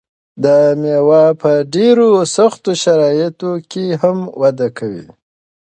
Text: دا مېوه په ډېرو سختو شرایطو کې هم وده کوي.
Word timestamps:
دا 0.43 0.57
مېوه 0.81 1.23
په 1.41 1.51
ډېرو 1.75 2.09
سختو 2.35 2.71
شرایطو 2.83 3.51
کې 3.71 3.85
هم 4.01 4.17
وده 4.41 4.67
کوي. 4.77 5.07